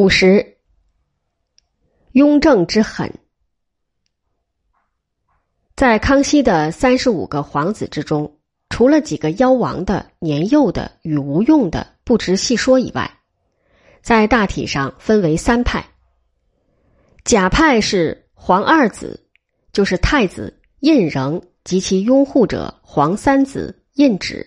[0.00, 0.56] 五十，
[2.12, 3.12] 雍正之狠。
[5.76, 8.38] 在康熙的三十五个皇子之中，
[8.70, 13.18] 除了几个夭亡的、年幼的与无用的不值细说以外，
[14.00, 15.84] 在大体上分为三派。
[17.22, 19.28] 甲派是皇二子，
[19.70, 24.46] 就是太子胤禛及其拥护者皇三子胤祉；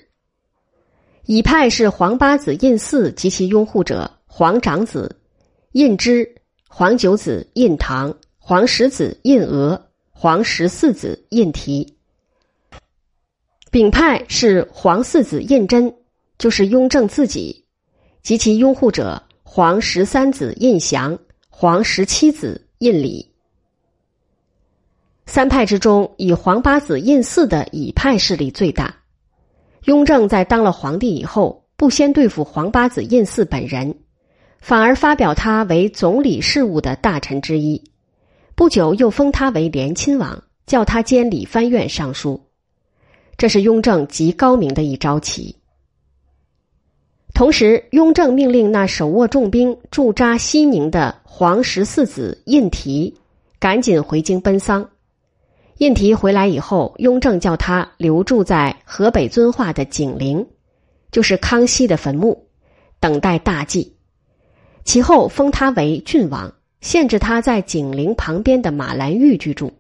[1.25, 5.20] 乙派是皇八子胤祀及其拥护者皇长子。
[5.73, 6.36] 胤之、
[6.69, 11.97] 皇九子胤堂、皇十子胤额、皇十四子胤提。
[13.71, 15.95] 丙派是皇四子胤禛，
[16.37, 17.65] 就是雍正自己
[18.21, 21.17] 及其拥护者皇十三子胤祥、
[21.50, 23.31] 皇十七子胤礼。
[25.25, 28.95] 三派之中，以皇八子胤祀的乙派势力最大。
[29.86, 34.03] 雍正在当了皇帝以后，不先对付皇八子胤祀本人。
[34.63, 37.83] 反而发表他为总理事务的大臣之一，
[38.56, 42.42] 不久又封他为连亲王，叫他监理藩院尚书。
[43.36, 45.58] 这是雍正极高明的一招棋。
[47.33, 53.14] 同时，雍正命令那手握重兵驻扎西宁的皇十四子胤禔
[53.59, 54.89] 赶紧回京奔丧。
[55.80, 60.48] 胤禔回来以后，雍正叫他留住在河北遵化的景陵，
[61.11, 62.48] 就是康熙的坟墓，
[63.02, 63.92] 等待大祭。
[64.84, 69.73] 其后封他为郡王，限制他在景陵旁边的马兰峪居住。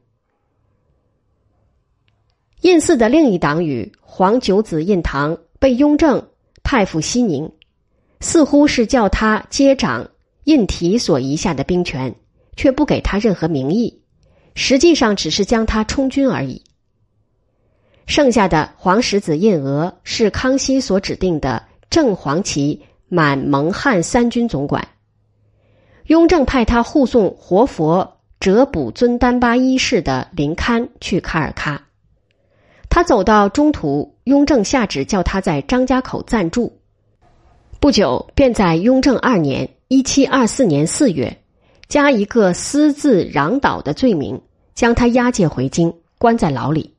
[2.61, 6.29] 胤祀的另一党羽皇九子胤堂被雍正
[6.63, 7.51] 派赴西宁，
[8.21, 10.09] 似乎是叫他接掌
[10.45, 12.15] 胤禔所遗下的兵权，
[12.55, 14.01] 却不给他任何名义，
[14.55, 16.63] 实际上只是将他充军而已。
[18.05, 22.81] 剩下的皇十子胤额是康熙所指定的正黄旗
[23.13, 24.87] 满蒙汉三军总管。
[26.07, 31.77] 雍正派他护送活佛哲卜尊丹巴一世的灵龛去卡尔喀。
[32.89, 36.79] 他走到中途，雍正下旨叫他在张家口暂住。
[37.79, 41.37] 不久，便在雍正二年（一七二四年四月）
[41.87, 44.41] 加一个私自攘倒的罪名，
[44.73, 46.95] 将他押解回京，关在牢里。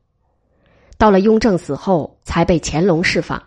[0.97, 3.43] 到了雍正死后，才被乾隆释放。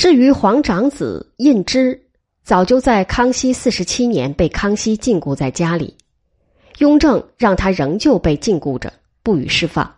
[0.00, 2.06] 至于皇长子胤之。
[2.42, 5.94] 早就在康熙四十七年被康熙禁锢在家里，
[6.78, 8.90] 雍正让他仍旧被禁锢着，
[9.22, 9.94] 不予释放。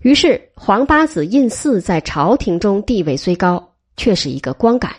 [0.00, 4.90] 于是皇八子胤祀在朝廷中地位虽高，却是一个光杆。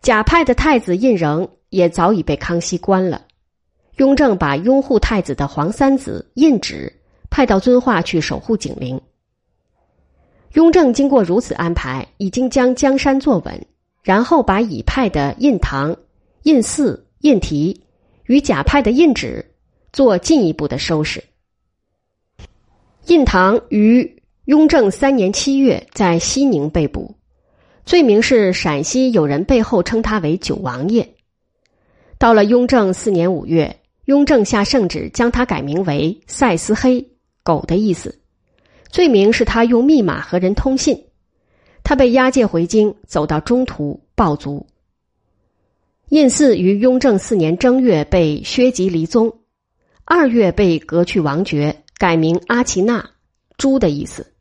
[0.00, 3.26] 假派的太子胤仍也早已被康熙关了，
[3.96, 6.90] 雍正把拥护太子的皇三子胤祉
[7.28, 8.98] 派到遵化去守护景陵。
[10.54, 13.66] 雍正经过如此安排，已经将江山坐稳。
[14.02, 15.96] 然后把乙派的印堂、
[16.42, 17.84] 胤祀、胤提
[18.26, 19.44] 与甲派的胤祉
[19.92, 21.22] 做进一步的收拾。
[23.06, 27.14] 印堂于雍正三年七月在西宁被捕，
[27.86, 31.14] 罪名是陕西有人背后称他为九王爷。
[32.18, 37.08] 到了雍正四年五月，雍正下圣旨将他改名为赛斯黑，
[37.44, 38.21] 狗的意思。
[38.92, 41.06] 罪名是他用密码和人通信。
[41.82, 44.66] 他被押解回京，走到中途暴卒。
[46.10, 49.38] 胤祀于雍正四年正月被削籍离宗，
[50.04, 53.10] 二月被革去王爵，改名阿奇那，
[53.56, 54.34] 猪的意思，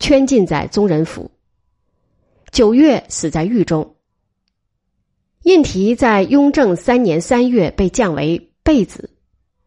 [0.00, 1.30] 圈禁在宗人府。
[2.50, 3.94] 九月死在狱中。
[5.44, 9.08] 胤禔在雍正三年三月被降为贝子，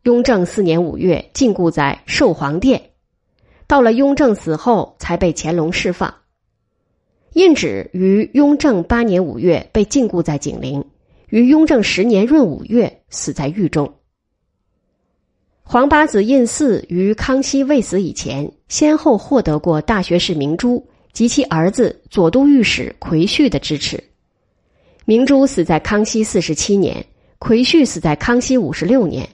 [0.03, 2.90] 雍正四年五月禁锢在寿皇殿，
[3.71, 6.13] 到了雍正死后才被乾隆释放。
[7.35, 10.83] 胤祉于雍正八年五月被禁锢在景陵，
[11.29, 13.93] 于雍正十年闰五月死在狱中。
[15.63, 24.03] 皇八子胤祀于康熙未死以前，先后获得过大学士明珠及其儿子左都御史奎旭的支持。
[25.05, 27.05] 明珠死在康熙四十七年，
[27.39, 29.29] 奎旭死在康熙五十六年，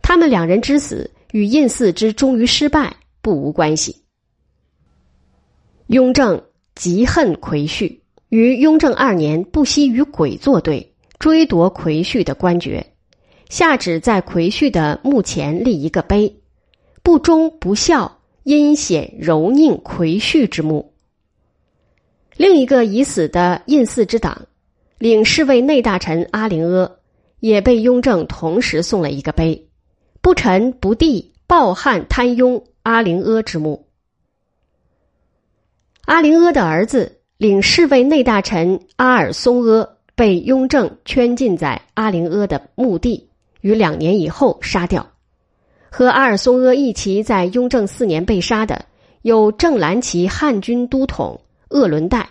[0.00, 2.96] 他们两人之死与胤祀之终于失败
[3.28, 4.04] 不无关系。
[5.88, 6.42] 雍正。
[6.74, 12.86] 极恨奎旭，于雍正二年不惜与鬼作对，追夺奎旭的官爵，
[13.48, 16.36] 下旨在奎旭的墓前立一个碑，
[17.02, 20.92] 不忠不孝，阴险柔佞奎旭之墓。
[22.36, 24.46] 另一个已死的胤祀之党，
[24.98, 26.92] 领侍卫内大臣阿灵阿，
[27.40, 29.66] 也被雍正同时送了一个碑，
[30.20, 33.86] 不臣不弟，暴汉贪庸阿灵阿之墓。
[36.06, 43.28] 阿灵阿的儿子领侍卫内大臣阿尔松阿被雍正圈禁在阿灵阿的墓地，
[43.60, 45.06] 于两年以后杀掉。
[45.90, 48.86] 和阿尔松阿一起在雍正四年被杀的
[49.20, 52.24] 有正蓝旗汉军都统鄂伦岱。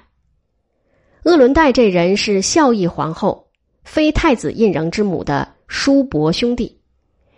[1.21, 3.49] 鄂伦岱这人是孝义皇后
[3.83, 6.76] 非太子胤禛之母的叔伯兄弟，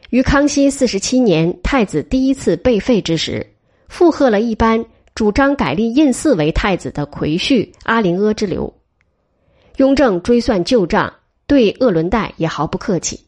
[0.10, 3.46] 于康熙四十七年太子第一次被废之时，
[3.90, 4.84] 附和了一般
[5.14, 8.74] 主张改立胤祀为太子的奎婿阿陵阿之流。
[9.78, 11.14] 雍正追算旧账，
[11.46, 13.20] 对鄂伦岱也毫不客气。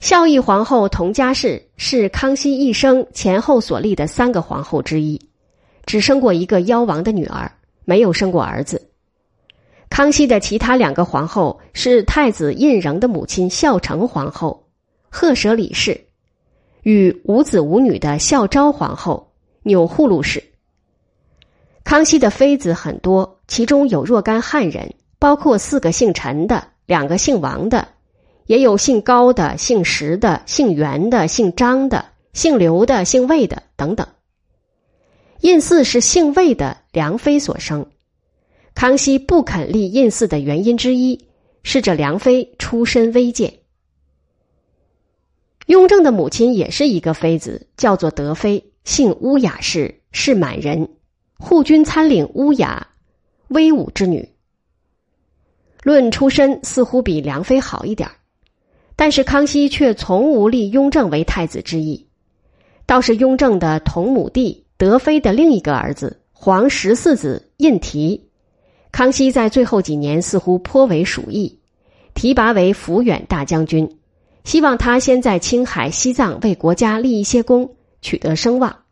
[0.00, 5.20] 孝义皇后佟佳氏是康熙一生前后所立的三个皇后之一，
[5.84, 7.52] 只生过一个夭亡的女儿，
[7.84, 8.88] 没有生过儿子。
[9.90, 14.59] 康熙的其他两个皇后是太子胤禛的母亲孝成皇后，
[15.10, 16.06] 赫舍里氏，
[16.84, 19.32] 与无子无女的孝昭皇后
[19.64, 20.42] 钮祜禄氏。
[21.82, 27.88] 康熙的妃子很多，其中有若干汉人，包括四个姓陈的，两个姓王的，
[28.46, 34.06] 也有姓高的、姓石的、姓袁的、姓张的、姓刘的、姓魏的等等。
[35.40, 37.84] 胤祀是姓魏的梁妃所生。
[38.74, 41.26] 康熙不肯立胤祀的原因之一
[41.64, 43.59] 是这梁妃出身微贱。
[45.70, 50.88] 雍正的母亲也是一个妃子，叫做德妃，姓乌雅氏，是满人，
[51.38, 52.88] 护军参领乌雅，
[53.46, 54.28] 威武之女。
[55.84, 58.10] 论出身，似乎比梁妃好一点
[58.96, 62.08] 但是康熙却从无立雍正为太子之意，
[62.84, 68.20] 倒是雍正的同母弟德妃的另一个儿子皇十四子胤禔。
[68.90, 71.60] 康熙在最后几年似乎颇为属意，
[72.12, 73.99] 提拔为抚远大将军，
[74.44, 78.84] 希望他先在青海、西藏为国家立一些功，取得声望。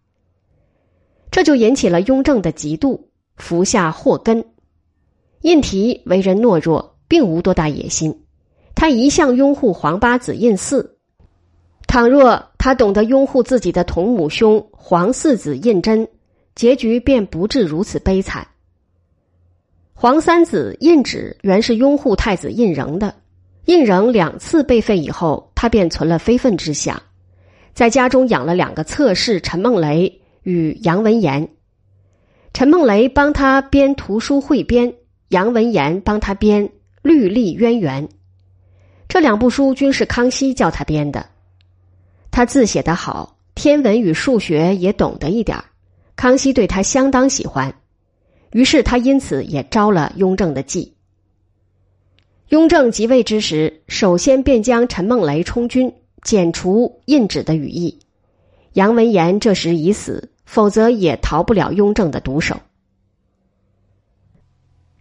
[1.31, 3.01] 这就引起了雍正的嫉妒，
[3.37, 4.45] 服下祸根。
[5.43, 8.25] 胤禔为人懦弱，并无多大野心，
[8.75, 10.97] 他一向拥护皇八子胤祀。
[11.87, 16.09] 倘若他懂得拥护自己的同母兄皇四子胤禛，
[16.55, 18.47] 结局便不至如此悲惨。
[19.95, 23.15] 皇三子胤祉原是拥护太子胤禛的，
[23.69, 27.03] 胤禛两次被废以后，他便存了非分之想，
[27.75, 31.51] 在家中养了两个侧室陈梦雷与杨文言。
[32.55, 34.95] 陈梦雷帮他编图书汇编，
[35.29, 36.67] 杨文言帮他编
[37.03, 38.09] 《律历渊源》，
[39.07, 41.27] 这两部书均是康熙叫他编的。
[42.31, 45.63] 他字写得好，天文与数学也懂得一点
[46.17, 47.75] 康熙对他相当喜欢。
[48.53, 50.95] 于是他因此也招了雍正的忌。
[52.49, 55.93] 雍正即位之时，首先便将陈梦雷充军，
[56.23, 57.99] 剪除印旨的羽翼。
[58.73, 62.57] 杨文言这时已死，否则也逃不了雍正的毒手。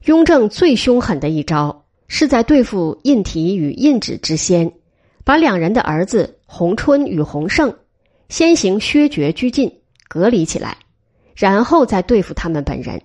[0.03, 4.73] 雍正最凶狠的一招，是在对付胤禔与胤旨之先，
[5.23, 7.73] 把两人的儿子弘春与弘盛
[8.27, 9.79] 先行削爵拘禁，
[10.09, 10.77] 隔离起来，
[11.33, 13.01] 然后再对付他们本人。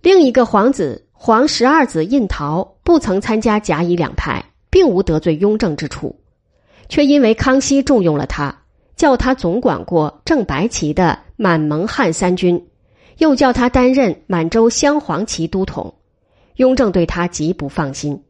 [0.00, 6.14] 另一个皇子皇十二子胤陶不曾参加甲乙两派，并无得罪雍正之处，
[6.88, 8.54] 却因为康熙重用了他，
[8.94, 12.68] 叫他总管过正白旗的满蒙汉三军，
[13.18, 15.94] 又叫他担任满洲镶黄旗都统，
[16.56, 18.22] 雍正对他极不放心，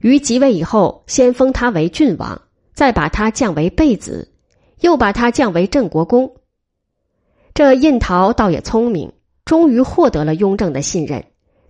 [0.00, 2.42] 于即位以后，先封他为郡王，
[2.74, 4.30] 再把他降为贝子，
[4.80, 6.30] 又把他降为镇国公。
[7.54, 9.10] 这胤陶倒也聪明。
[9.44, 11.22] 终于获得了雍正的信任，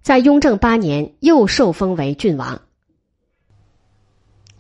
[0.05, 2.61] 在雍正八年又受封为郡王。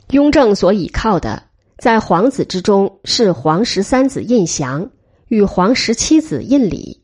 [0.08, 1.42] 雍正所倚靠的，
[1.76, 4.90] 在皇子之中是皇十三子胤祥
[5.28, 7.02] 与皇十七子胤礼，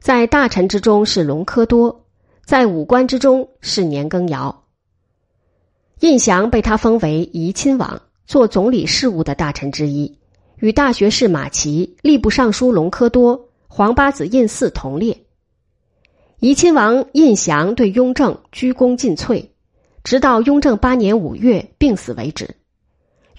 [0.00, 2.06] 在大臣之中是隆科多，
[2.42, 4.64] 在武官之中是年羹尧。
[6.00, 10.18] 胤祥被他封为怡亲王，做总理事务的大臣之一，
[10.56, 15.14] 与大学士马齐、吏部尚书隆科多、皇八子胤祀同列。
[16.40, 19.48] 怡亲王胤祥对雍正鞠躬尽瘁，
[20.04, 22.54] 直到雍正八年五月病死为止。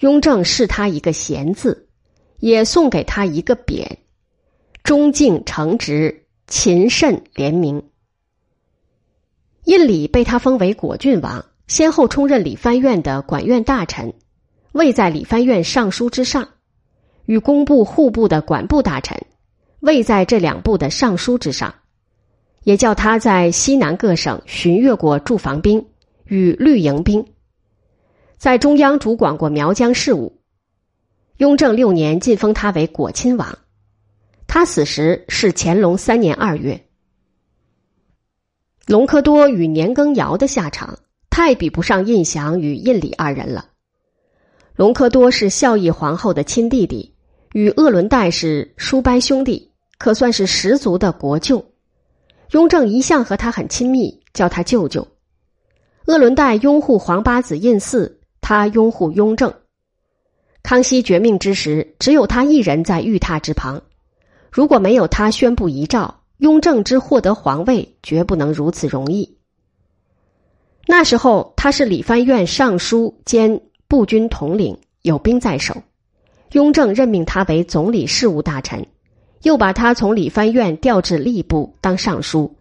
[0.00, 1.88] 雍正赐他一个贤字，
[2.40, 3.86] 也送给他一个匾：
[4.82, 7.84] 忠敬诚直，勤慎廉明。
[9.64, 14.12] 胤礼被他封为果郡王，先后充任理藩院的管院大臣，
[14.72, 16.44] 位在理藩院尚书之上；
[17.24, 19.18] 与工部、户部的管部大臣，
[19.80, 21.74] 位在这两部的尚书之上。
[22.64, 25.86] 也叫他在西南各省巡阅过驻防兵
[26.24, 27.24] 与绿营兵，
[28.36, 30.40] 在中央主管过苗疆事务。
[31.38, 33.58] 雍正六年晋封他为果亲王，
[34.46, 36.86] 他死时是乾隆三年二月。
[38.86, 40.98] 隆科多与年羹尧的下场，
[41.30, 43.70] 太比不上胤祥与胤礼二人了。
[44.74, 47.14] 隆科多是孝义皇后的亲弟弟，
[47.52, 51.69] 与鄂伦代是叔伯兄弟，可算是十足的国舅。
[52.52, 55.06] 雍正一向和他很亲密，叫他舅舅。
[56.06, 59.54] 鄂伦代拥护皇八子胤祀，他拥护雍正。
[60.62, 63.80] 康熙绝命之时，只有他一人在御榻之旁。
[64.50, 69.36] 如果没有他宣布遗诏，雍正之获得皇位绝不能如此容易。
[70.86, 75.76] 那时候他是理藩院尚书兼步军统领，有兵在手。
[76.52, 78.84] 雍正任命他为总理事务大臣，
[79.42, 82.56] 又把他从理藩院调至吏部当尚书，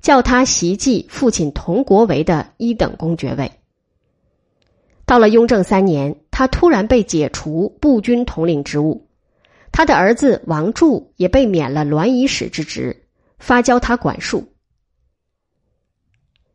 [0.00, 3.50] 叫他袭继父亲佟国维的一等公爵位。
[5.06, 9.06] 到了雍正三年，他突然被解除步军统领职务。
[9.72, 13.04] 他的儿子王柱也被免了銮仪使之职，
[13.38, 14.52] 发交他管束。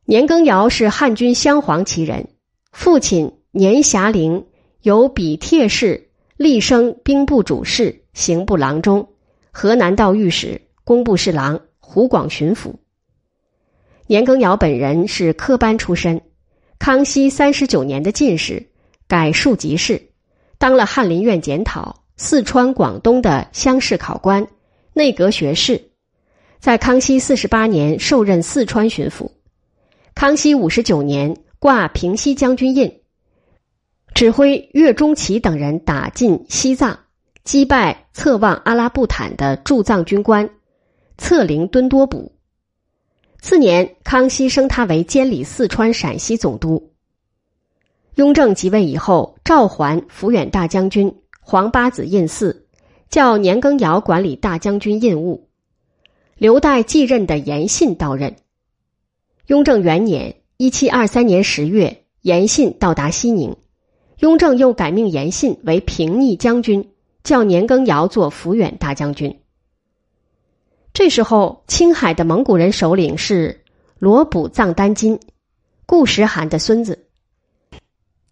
[0.06, 2.27] 年羹尧是汉军镶黄旗人，
[2.72, 4.46] 父亲年霞龄
[4.82, 9.08] 由比帖氏立升兵部主事、刑部郎中、
[9.54, 12.74] 河南道御史、工部侍郎、湖广巡抚。
[14.08, 16.22] 年羹尧本人是科班出身，
[16.80, 18.68] 康熙三十九年的进士，
[19.08, 20.10] 改庶吉士，
[20.58, 22.04] 当了翰林院检讨。
[22.16, 24.48] 四川、广东的乡试考官、
[24.94, 25.90] 内阁学士，
[26.60, 29.32] 在康熙四十八年受任四川巡抚。
[30.14, 33.02] 康熙五十九年挂平西将军印，
[34.14, 36.98] 指挥岳钟琪等人打进西藏，
[37.44, 40.50] 击败策妄阿拉布坦的驻藏军官
[41.18, 42.32] 策凌敦多卜。
[43.42, 46.94] 次年，康熙升他为监理四川、陕西总督。
[48.16, 51.14] 雍正即位以后，召还抚远大将军。
[51.42, 52.68] 皇八子胤祀，
[53.10, 55.50] 叫年羹尧管理大将军印务，
[56.38, 58.38] 留待继任的严信到任。
[59.48, 63.58] 雍正元年（一七二三年十月），严信到达西宁，
[64.20, 66.93] 雍正又改命严信为平逆将军，
[67.24, 69.39] 叫年羹尧做抚远大将军。
[70.94, 73.62] 这时候，青海的蒙古人首领是
[73.98, 75.20] 罗卜藏丹津，
[75.86, 77.08] 顾时汗的孙子。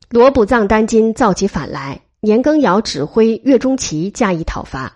[0.10, 2.02] 罗卜藏丹津造起反来。
[2.24, 4.94] 年羹尧指挥岳钟琪加以讨伐，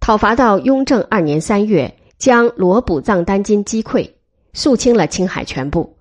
[0.00, 4.10] 讨伐到雍正二年三月，将罗卜藏丹津击溃，
[4.52, 5.96] 肃清了青海全部。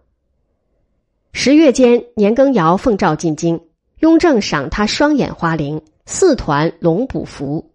[1.32, 3.62] 十月间，年羹尧奉诏进京，
[4.00, 7.74] 雍正赏他双眼花翎，四团龙补服，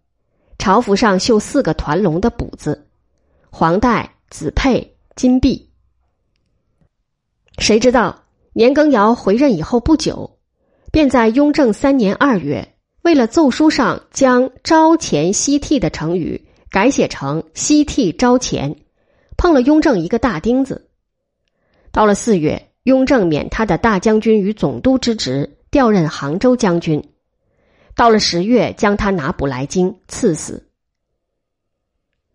[0.58, 2.88] 朝服上绣四个团龙的补字，
[3.50, 5.70] 黄带、紫佩、金币。
[7.58, 8.24] 谁知道
[8.54, 10.38] 年羹尧回任以后不久，
[10.90, 12.66] 便在雍正三年二月。
[13.02, 18.76] 为了奏书上将“朝前夕替”的成语改写成“夕替朝前”，
[19.36, 20.88] 碰了雍正一个大钉子。
[21.90, 27.11] 到了四月，雍正免他的大将军与总督之职，调任杭州将军。
[27.94, 30.68] 到了十月，将他拿捕来京，赐死。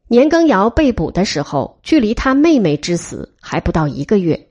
[0.08, 4.50] 年羹尧被捕的时候，距离他妹妹之死还不到一个月。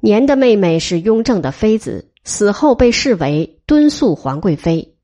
[0.00, 4.94] 年的妹妹是雍正的妃子，死后被视为敦肃皇贵妃。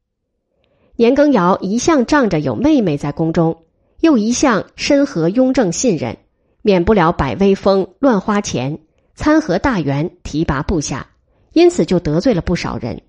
[0.95, 3.65] 年羹尧一向仗着有妹妹在宫中，
[4.01, 6.19] 又一向深合雍正信任，
[6.61, 8.79] 免不了摆威风、乱花钱、
[9.15, 11.09] 参合大员、提拔部下，
[11.53, 13.03] 因此就得罪了不少人。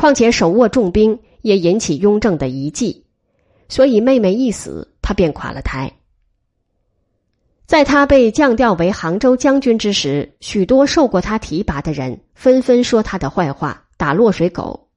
[0.00, 3.04] 况且手握重兵，也引起雍正的疑忌，
[3.68, 5.92] 所以妹妹一死，他便垮了台。
[7.66, 14.88] 在他被降调为杭州将军之时，许多受过他提拔的人纷纷说他的坏话，打落水狗。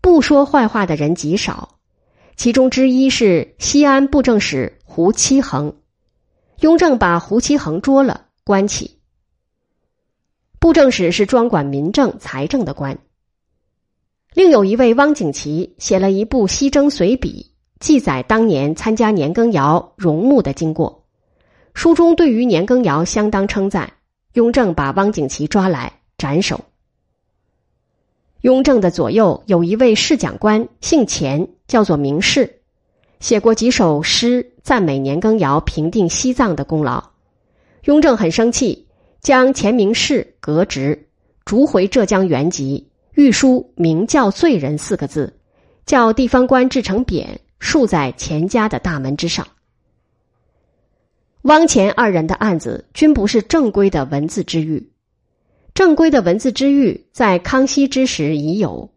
[0.00, 1.76] 不说坏话的人极少，
[2.36, 5.76] 其中之一是西安布政使胡七恒。
[6.60, 8.98] 雍正把胡七恒捉了，关起。
[10.58, 12.98] 布政使是专管民政财政的官。
[14.36, 17.46] 另有一位汪景祺写了一部《西征随笔》，
[17.80, 21.06] 记载当年参加年羹尧荣墓的经过。
[21.72, 23.94] 书中对于年羹尧相当称赞。
[24.34, 26.60] 雍正把汪景祺抓来斩首。
[28.42, 32.56] 雍正的左右有一位侍讲官，姓钱，叫做明士，
[33.20, 37.02] 写过几首诗赞美年羹尧平定西藏的功劳。
[37.84, 38.86] 雍正很生气，
[39.22, 41.08] 将钱明士革职，
[41.46, 45.32] 逐回浙江原籍，御书“明教罪人”四个字，
[45.86, 47.26] 叫地方官制成匾，
[47.58, 49.48] 竖在钱家的大门之上。
[51.40, 54.90] 汪钱二人的案子均不是正规的文字之狱。
[55.72, 58.90] 正规的文字之狱在康熙之时已有。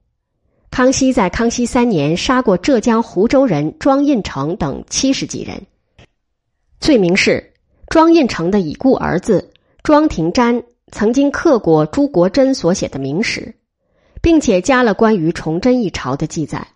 [0.69, 5.65] 康熙在康熙三年杀过浙江湖州人庄印成等七十几人，
[6.81, 7.53] 罪名是
[7.87, 10.61] 庄印成的已故儿子庄廷瞻
[10.91, 13.55] 曾经刻过朱国珍所写的明史，
[14.21, 16.67] 并且加了关于崇祯一朝的记载，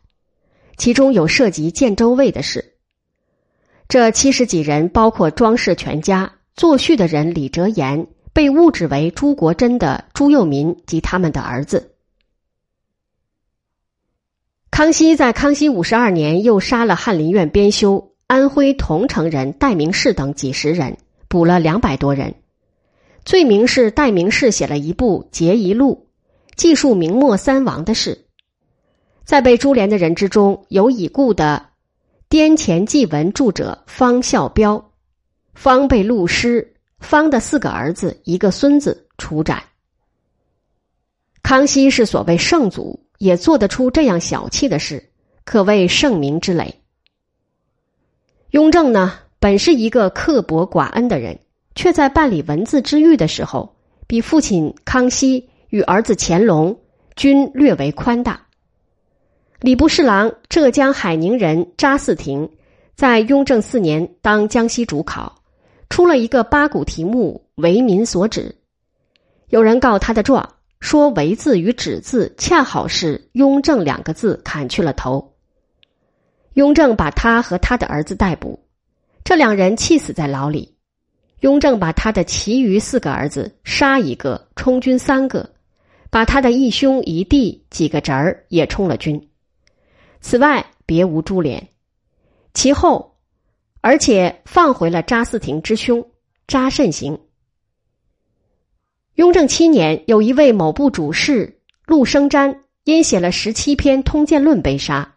[0.77, 2.73] 其中有涉及建州卫的事。
[3.87, 11.91] 这七十几人，包括庄氏全家，作序的人李哲言被误指为朱国珍的朱佑民及他们的儿子。
[14.71, 20.97] 康熙在康熙五十二年又杀了翰林院编修、安徽桐城人戴明士等几十人，
[21.27, 22.33] 捕了两百多人。
[23.23, 26.02] 罪名是戴明士写了一部《节遗录》，
[26.55, 28.25] 记述明末三王的事。
[29.23, 31.65] 在被株连的人之中，有已故的
[32.29, 34.91] 滇黔纪文著者方孝标，
[35.53, 39.63] 方被戮师，方的四个儿子、一个孙子处斩。
[41.41, 43.03] 康熙是所谓圣祖。
[43.19, 45.11] 也做得出这样小气的事，
[45.45, 46.81] 可谓圣明之累。
[48.49, 51.39] 雍正呢，本是一个刻薄寡恩的人，
[51.73, 56.79] 却在办理文字之狱的时候，比父亲康熙与儿子乾隆
[57.15, 58.39] 均略为宽大。
[59.59, 62.47] 礼部侍郎浙江海宁人查嗣庭，
[62.95, 65.41] 在雍正四年当江西主考，
[65.89, 68.55] 出了一个八股题目为民所指，
[69.49, 70.47] 有人告他的状。
[70.79, 75.33] 说“为”字与“止”字恰好是“雍正”两个字砍去了头。
[76.53, 78.59] 雍正把他和他的儿子逮捕，
[79.23, 80.75] 这两人气死在牢里。
[81.39, 85.49] 雍正把他的其余四个儿子杀一个，充军三个，
[86.13, 89.29] 把他的一兄一弟几个侄儿也充了军。
[90.21, 91.69] 此外别无株连。
[92.53, 93.15] 其后，
[93.81, 96.07] 而且放回了查嗣庭之兄
[96.47, 97.19] 查慎行。
[99.15, 105.15] 雍正七年，有一位某部主事陆生瞻，因写了十七篇《通鉴论》被杀，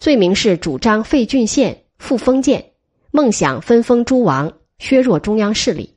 [0.00, 2.72] 罪名是主张废郡县、复封建，
[3.12, 5.91] 梦想分封诸王，削弱中央势力。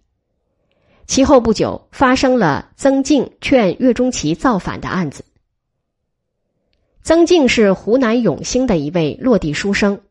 [1.08, 5.24] 其后不久，发生了曾静劝岳钟琪造反的案子。
[7.04, 10.02] 曾静是湖南永兴的一位落地书生，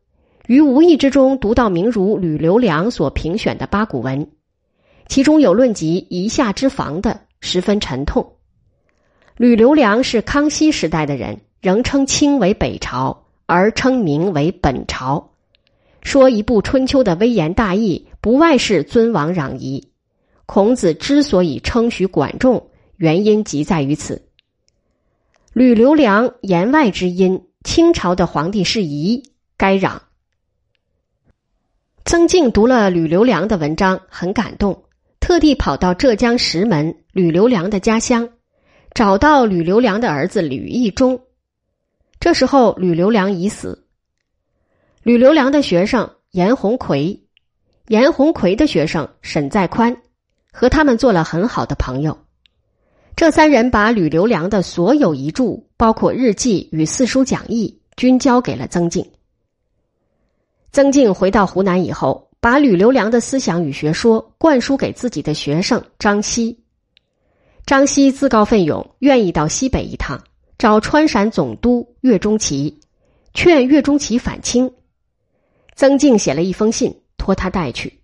[0.47, 4.29] 于无意之中读到名儒吕留良所评选的八股文，
[5.07, 7.21] 其中有论及夷夏之防的。
[7.41, 8.37] 十分沉痛。
[9.37, 15.29] 吕留良是康熙时代的人，仍称清为北朝，而称明为本朝。
[16.01, 19.89] 说一部《春秋》的微言大义，不外是尊王攘夷。
[20.45, 24.27] 孔子之所以称许管仲，原因即在于此。
[25.53, 29.99] 吕留良言外之音，清朝的皇帝是夷，该攘。
[32.03, 34.83] 曾静读了吕留良的文章，很感动。
[35.19, 38.29] 特地跑到浙江石门吕留良的家乡，
[38.93, 41.19] 找到吕留良的儿子吕义忠。
[42.19, 43.87] 这时候吕留良已死。
[45.01, 47.19] 吕留良的学生严鸿奎，
[47.87, 49.97] 严鸿奎的学生沈在宽，
[50.55, 52.17] 和他们做了很好的朋友。
[53.15, 59.05] 这三人把吕留良的所有遗著，包括日记与四书讲义，均交给了曾静。
[60.71, 62.25] 曾静回到湖南以后。
[62.45, 66.59] 把吕留良的思想与学说灌输给自己的学生张熙。
[67.65, 70.23] 张熙自告奋勇，愿意到西北一趟，
[70.59, 72.79] 找川陕总督岳钟琪，
[73.33, 74.71] 劝岳钟琪反清。
[75.75, 77.99] 曾静写了一封信，托他带去。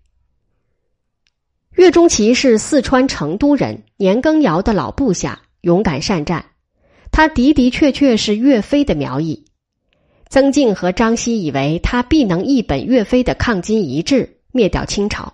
[1.76, 6.46] 岳钟琪是四川成都人，年羹尧的老部下，勇敢善战，
[7.12, 9.46] 他的的确确是岳飞的苗裔。
[10.30, 15.34] 曾静和张熙以为他必能一本岳飞的抗金遗志，灭掉清朝。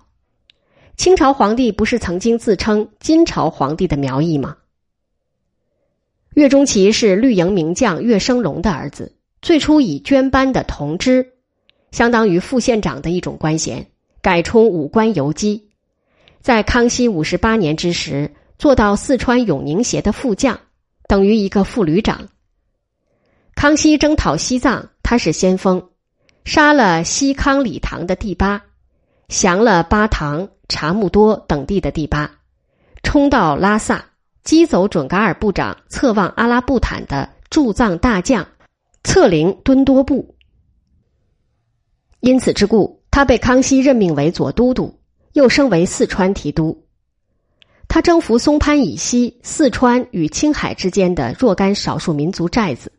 [0.96, 4.58] 清朝皇帝不是曾经自称金朝皇帝的苗裔吗？
[6.36, 11.34] 岳钟琪是绿营名将岳生龙的儿子，最初以捐班的同知，
[11.92, 13.88] 相当于副县长的一种官衔，
[14.22, 15.67] 改充武官游击，
[16.48, 20.58] 在康熙五十八年之时，做到四川永宁协的副将，
[21.06, 22.30] 等于一个副旅长。
[23.54, 25.90] 康熙征讨西藏，他是先锋，
[26.46, 28.64] 杀了西康理塘的第八，
[29.28, 32.32] 降了巴塘、查木多等地的第八，
[33.04, 34.06] 冲到拉萨，
[34.46, 38.48] 击走准噶尔部长策妄阿拉布坦的驻藏大将
[39.04, 40.34] 策灵敦多布。
[42.22, 44.97] 因此之故，他被康熙任命为左都督，
[45.38, 46.84] 又升为四川提督。
[47.88, 52.92] 他征服松潘以西四川与青海之间的若干少数民族寨子。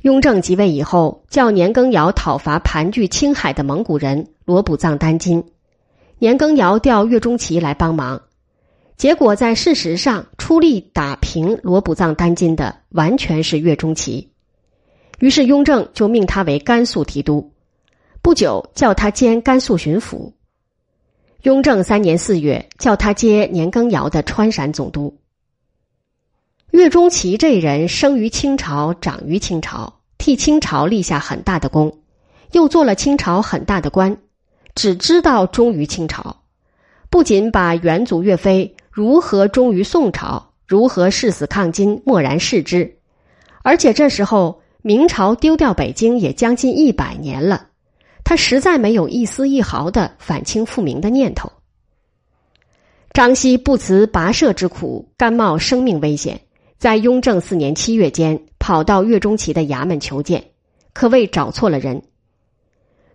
[0.00, 5.44] 雍正即位以后，叫年羹尧讨伐盘踞青海的蒙古人罗卜藏丹津，
[6.18, 8.20] 年羹尧调岳钟琪来帮忙，
[8.96, 14.28] 结果在事实上出力打平罗卜藏丹津的完全是岳钟琪，
[15.20, 17.52] 于是雍正就命他为甘肃提督，
[18.22, 20.32] 不久叫他兼甘肃巡抚。
[21.42, 25.16] 雍正三年四月，叫他接年羹尧的川陕总督。
[26.70, 32.00] 岳钟琪这人生于清朝，长于清朝，替清朝立下很大的功，
[32.52, 34.18] 又做了清朝很大的官，
[34.74, 36.42] 只知道忠于清朝。
[37.08, 42.98] 不仅把元祖岳飞如何忠于宋朝，如何誓死抗金默然视之，
[43.62, 47.68] 而且这时候明朝丢掉北京也将近一百年了，
[48.30, 51.50] 他实在没有一丝一毫的反清复明的念头。
[53.12, 56.40] 张熙不辞跋涉之苦，甘冒生命危险，
[56.78, 60.44] 在雍正四年七月间跑到岳钟琪的衙门求见，
[60.92, 62.04] 可谓找错了人。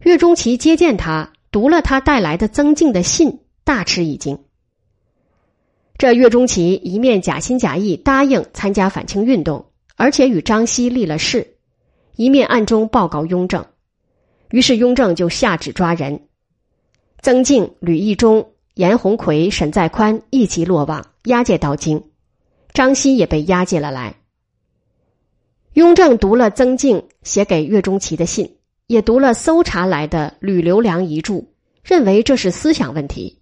[0.01, 3.39] 岳钟琪接见他，读了他带来的曾静的信。
[3.63, 4.37] 大吃一惊。
[5.97, 11.55] 这岳钟琪一面假心假意答应参加反清运动，而且与张熙立了誓，
[12.17, 13.65] 一面暗中报告雍正。
[14.51, 16.21] 于是雍正就下旨抓人，
[17.21, 22.03] 曾静、吕义忠、严鸿奎、沈在宽一齐落网，押解到京。
[22.73, 24.15] 张熙也被押解了来。
[25.73, 31.45] 雍正读了曾静写给岳钟琪的信，也读了搜查来的吕留良遗著，
[31.83, 33.39] 认为这是思想问题。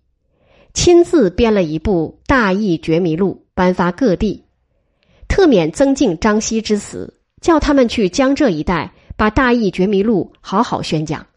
[0.73, 4.43] 亲自编了一部《大义觉迷录》，颁发各地，
[5.27, 11.27] 特免曾静、张熙之死，叫他们去江浙一带把《大义觉迷录》好好宣讲。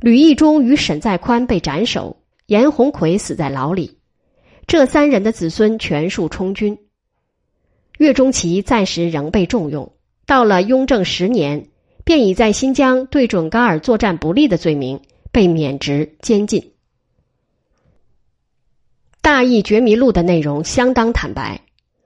[0.00, 3.98] 吕义忠与沈在宽被斩首，严鸿奎死在牢里，
[4.66, 6.78] 这三人的子孙全数充军。
[7.98, 9.92] 岳钟琪暂时仍被重用，
[10.24, 11.68] 到了雍正十年，
[12.04, 15.00] 便以在新疆对准噶尔作战不利的罪名
[15.32, 16.60] 被免职监禁。
[19.20, 21.60] 《大义觉迷录》的内容相当坦白，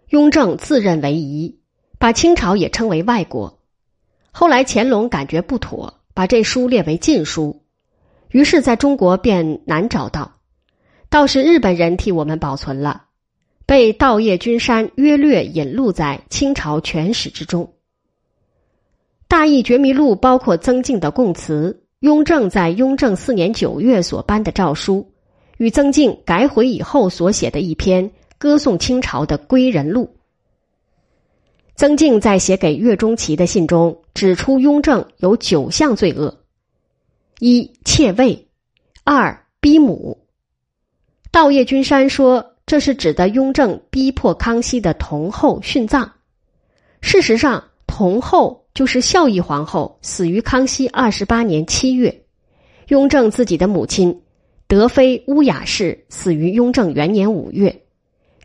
[0.09, 1.59] 雍正自认为宜，
[1.99, 3.62] 把清朝也称为外国。
[4.33, 7.63] 后来乾隆感觉不妥，把这书列为禁书，
[8.31, 10.39] 于是在中国便难找到，
[11.09, 13.05] 倒是日本人替我们保存了，
[13.67, 17.65] 被道叶君山约略引录在清朝全史之中。
[19.29, 25.13] 《大义觉迷录》包括曾静的供词，雍正在雍正四年九月所颁的诏书。
[25.59, 30.17] 与曾静改悔以后所写的一篇歌颂清朝的归人录。
[31.75, 36.39] 曾静在写给岳钟琪的信中指出，雍正有九项罪恶：
[37.41, 38.49] 一窃位，
[39.05, 40.19] 二逼母。
[41.31, 46.13] 道叶君山说，这是指的雍正逼迫康熙的同后殉葬。
[47.01, 52.25] 事实上，同后就是孝义皇后，死于康熙二十八年七月，
[52.89, 54.23] 雍正自己的母亲。
[54.69, 57.83] 德妃乌雅氏死于雍正元年五月，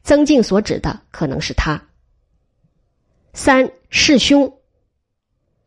[0.04, 1.87] 曾静所指的可能是他。
[3.38, 4.52] 三弑兄，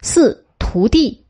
[0.02, 1.24] 四屠弟，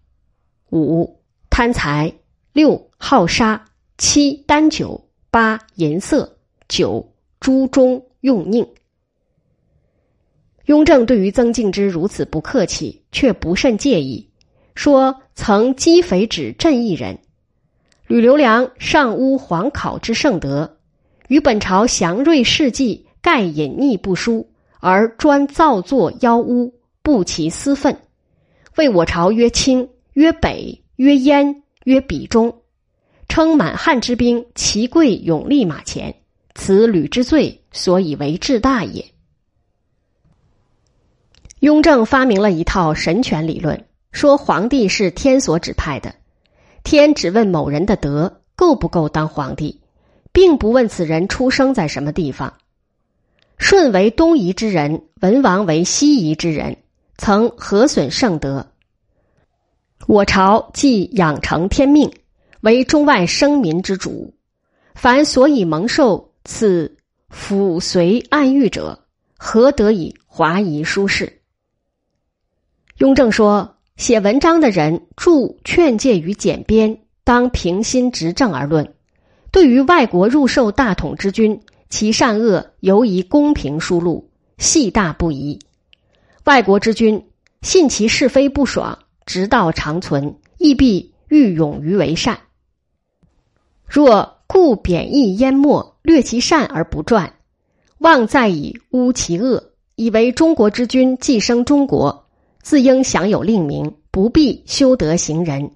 [0.70, 2.14] 五贪财，
[2.54, 3.66] 六好杀，
[3.98, 8.66] 七单酒，八淫色，九诛忠用佞。
[10.64, 14.30] 雍正对于曾静之如此不客气，却不甚介意，
[14.74, 17.18] 说曾击匪指朕一人。
[18.06, 20.78] 吕留良上诬皇考之圣德，
[21.28, 24.49] 与本朝祥瑞事迹盖隐匿不书，
[24.80, 27.96] 而专造作妖污，不其私愤，
[28.76, 32.62] 为我朝曰清曰北曰燕曰比中，
[33.28, 36.14] 称满汉之兵其贵勇立马前，
[36.54, 39.04] 此吕之罪，所以为治大也。
[41.60, 46.14] 雍正发明了一套神权理论，说皇帝是天所指派的。
[46.82, 49.78] 天只问某人的德够不够当皇帝，
[50.32, 52.54] 并不问此人出生在什么地方。
[53.60, 56.78] 舜为东夷之人，文王为西夷之人，
[57.18, 58.72] 曾何损圣德？
[60.06, 62.10] 我朝既养成天命，
[62.62, 64.34] 为中外生民之主，
[64.94, 66.96] 凡所以蒙受此
[67.28, 69.04] 辅随暗喻者，
[69.36, 71.40] 何得以华夷舒适？
[72.96, 73.76] 雍正说。
[73.96, 78.94] 写文章的人著劝诫与简编，当平心执政而论。
[79.52, 85.58] 对于外国入受大统之君，其善恶犹宜公平疏露，细大不宜。
[86.44, 87.26] 外国之君
[87.60, 92.38] 信其是非不爽，直道长存，亦必欲勇于为善。
[93.86, 97.34] 若故贬义淹没，略其善而不传，
[97.98, 102.26] 妄在以污其恶，以为中国之君寄生中国。
[102.62, 105.70] 自应享有令名，不必修德行仁，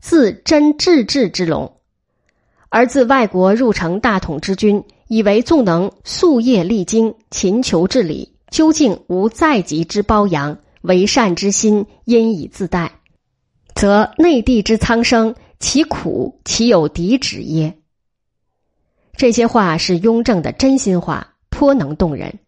[0.00, 1.70] 自真治治之龙；
[2.70, 4.82] 而自外国入城大统之君，
[5.14, 12.90] 以为纵能夙夜励精，勤求治理，究竟无在籍之褒扬，为善之心，因以自待，
[13.76, 17.78] 则内地之苍生，其苦岂有敌止耶？
[19.16, 22.40] 这些话是雍正的真心话，颇能动人。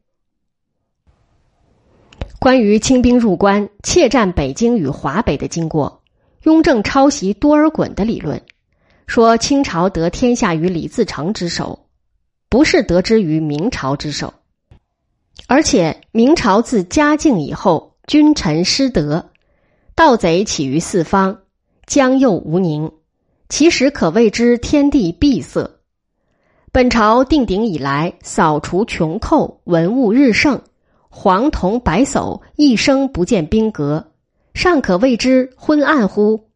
[2.41, 6.03] 关于清兵入关、窃占北京与华北的经过，
[6.43, 8.43] 雍正抄袭多尔衮的理论，
[9.07, 11.86] 说清朝得天下于李自成之手，
[12.49, 14.35] 不是得之于明朝之手。
[15.49, 19.31] 而且明朝自嘉靖以后，君臣失德，
[19.95, 21.43] 盗贼起于四方，
[21.87, 22.93] 疆右无宁，
[23.49, 25.71] 其实可谓之天地闭塞。
[26.73, 30.63] 本朝定鼎以来，扫除穷寇，文物日盛，
[31.09, 34.13] 黄铜白叟一生不见兵革，
[34.55, 36.49] 尚可谓之昏暗乎？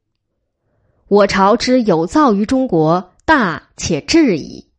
[1.08, 4.69] 我朝之有造于中国，大且至矣。